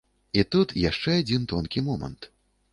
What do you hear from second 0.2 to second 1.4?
І тут яшчэ